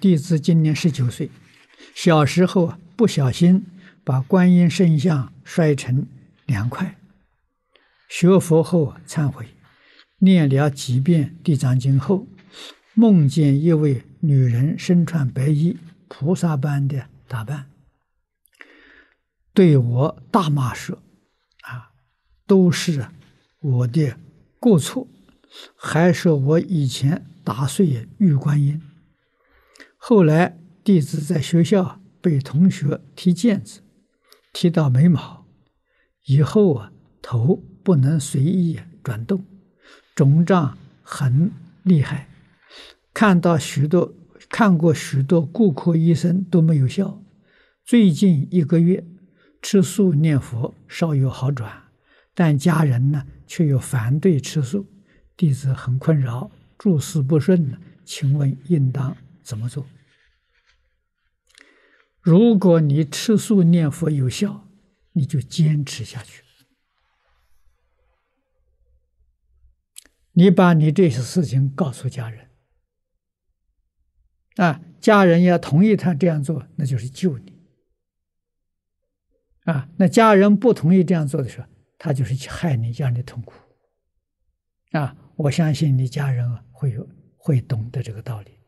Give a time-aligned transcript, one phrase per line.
[0.00, 1.30] 弟子今年十九岁，
[1.94, 3.66] 小时候不小心
[4.02, 6.06] 把观音圣像摔成
[6.46, 6.96] 两块。
[8.08, 9.48] 学佛后忏悔，
[10.20, 12.26] 念了几遍《地藏经》后，
[12.94, 15.76] 梦见一位女人身穿白衣，
[16.08, 17.66] 菩萨般的打扮，
[19.52, 21.02] 对我大骂说
[21.68, 21.90] ：“啊，
[22.46, 23.06] 都是
[23.60, 24.16] 我的
[24.58, 25.06] 过错，
[25.76, 28.80] 还说我以前打碎玉观音。”
[30.02, 33.82] 后来，弟子在学校被同学踢毽子，
[34.50, 35.44] 踢到眉毛，
[36.24, 39.44] 以后啊，头不能随意转动，
[40.14, 42.28] 肿胀很厉害。
[43.12, 44.14] 看到许多
[44.48, 47.22] 看过许多骨科医生都没有效，
[47.84, 49.04] 最近一个月
[49.60, 51.70] 吃素念佛稍有好转，
[52.34, 54.86] 但家人呢却又反对吃素，
[55.36, 59.14] 弟子很困扰，诸事不顺呢，请问应当
[59.50, 59.84] 怎么做？
[62.20, 64.68] 如果你吃素念佛有效，
[65.14, 66.44] 你就坚持下去。
[70.34, 72.50] 你把你这些事情告诉家人，
[74.54, 77.60] 啊，家人要同意他这样做，那就是救你。
[79.64, 81.66] 啊，那家人不同意这样做的时候，
[81.98, 83.54] 他就是害你，让你痛苦。
[84.92, 88.59] 啊，我相信你家人会有会懂得这个道理。